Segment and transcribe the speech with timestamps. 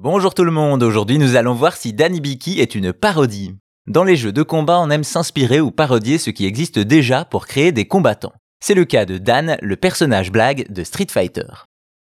[0.00, 3.56] Bonjour tout le monde, aujourd'hui nous allons voir si Dan Ibiki est une parodie.
[3.86, 7.46] Dans les jeux de combat, on aime s'inspirer ou parodier ce qui existe déjà pour
[7.46, 8.34] créer des combattants.
[8.60, 11.48] C'est le cas de Dan, le personnage blague de Street Fighter.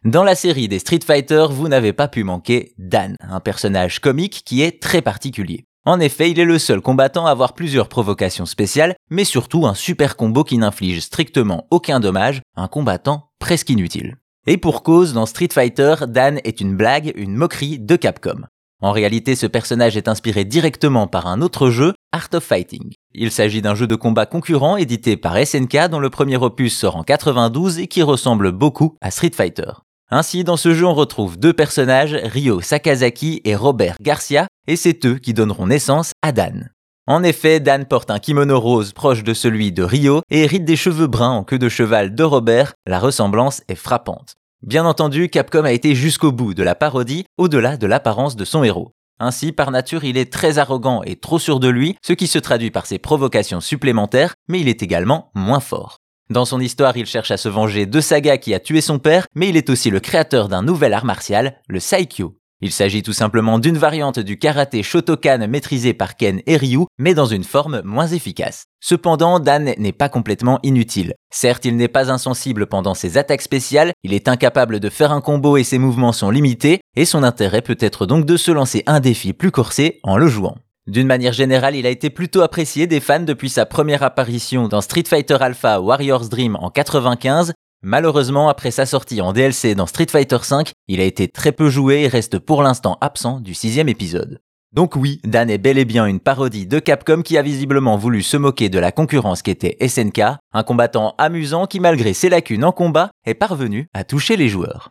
[0.04, 4.42] Dans la série des Street Fighter, vous n'avez pas pu manquer Dan, un personnage comique
[4.44, 5.64] qui est très particulier.
[5.84, 9.74] En effet, il est le seul combattant à avoir plusieurs provocations spéciales, mais surtout un
[9.74, 14.16] super combo qui n'inflige strictement aucun dommage, un combattant presque inutile.
[14.49, 18.42] Et pour cause, dans Street Fighter, Dan est une blague, une moquerie de Capcom.
[18.80, 22.93] En réalité, ce personnage est inspiré directement par un autre jeu, Art of Fighting.
[23.12, 26.97] Il s'agit d'un jeu de combat concurrent édité par SNK dont le premier opus sort
[26.97, 29.73] en 92 et qui ressemble beaucoup à Street Fighter.
[30.11, 35.05] Ainsi, dans ce jeu, on retrouve deux personnages, Ryo Sakazaki et Robert Garcia, et c'est
[35.06, 36.70] eux qui donneront naissance à Dan.
[37.09, 40.77] En effet, Dan porte un kimono rose proche de celui de Rio et hérite des
[40.77, 44.34] cheveux bruns en queue de cheval de Robert, la ressemblance est frappante.
[44.66, 48.65] Bien entendu, Capcom a été jusqu'au bout de la parodie, au-delà de l'apparence de son
[48.65, 48.91] héros.
[49.20, 52.41] Ainsi, par nature, il est très arrogant et trop sûr de lui, ce qui se
[52.41, 55.98] traduit par ses provocations supplémentaires, mais il est également moins fort.
[56.31, 59.28] Dans son histoire, il cherche à se venger de Saga qui a tué son père,
[59.37, 62.37] mais il est aussi le créateur d'un nouvel art martial, le Saikyo.
[62.62, 67.12] Il s'agit tout simplement d'une variante du karaté Shotokan maîtrisé par Ken et Ryu, mais
[67.12, 68.65] dans une forme moins efficace.
[68.81, 71.12] Cependant, Dan n'est pas complètement inutile.
[71.31, 75.21] Certes, il n'est pas insensible pendant ses attaques spéciales, il est incapable de faire un
[75.21, 78.83] combo et ses mouvements sont limités, et son intérêt peut être donc de se lancer
[78.87, 80.57] un défi plus corsé en le jouant.
[80.87, 84.81] D'une manière générale, il a été plutôt apprécié des fans depuis sa première apparition dans
[84.81, 87.53] Street Fighter Alpha Warrior's Dream en 95,
[87.89, 91.70] Malheureusement, après sa sortie en DLC dans Street Fighter V, il a été très peu
[91.70, 94.41] joué et reste pour l'instant absent du sixième épisode.
[94.73, 98.25] Donc oui, Dan est bel et bien une parodie de Capcom qui a visiblement voulu
[98.25, 100.20] se moquer de la concurrence qu'était SNK,
[100.53, 104.91] un combattant amusant qui malgré ses lacunes en combat est parvenu à toucher les joueurs.